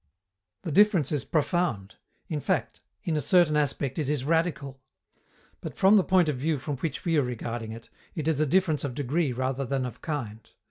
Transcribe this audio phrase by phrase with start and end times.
[0.63, 1.97] The difference is profound.
[2.27, 4.81] In fact, in a certain aspect it is radical.
[5.59, 8.47] But, from the point of view from which we are regarding it, it is a
[8.47, 10.49] difference of degree rather than of kind.